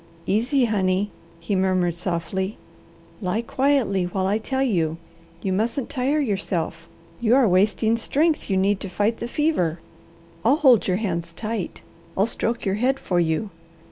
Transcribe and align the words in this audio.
"Easy, 0.25 0.65
honey," 0.65 1.11
he 1.39 1.55
murmured 1.55 1.93
softly. 1.93 2.57
"Lie 3.21 3.43
quietly 3.43 4.05
while 4.05 4.25
I 4.25 4.39
tell 4.39 4.63
you. 4.63 4.97
You 5.43 5.53
mustn't 5.53 5.91
tire 5.91 6.19
yourself. 6.19 6.87
You 7.19 7.35
are 7.35 7.47
wasting 7.47 7.97
strength 7.97 8.49
you 8.49 8.57
need 8.57 8.79
to 8.79 8.89
fight 8.89 9.17
the 9.17 9.27
fever. 9.27 9.77
I'll 10.43 10.55
hold 10.55 10.87
your 10.87 10.97
hands 10.97 11.33
tight, 11.33 11.81
I'll 12.17 12.25
stroke 12.25 12.65
your 12.65 12.75
head 12.81 12.97
for 12.99 13.19
you. 13.19 13.51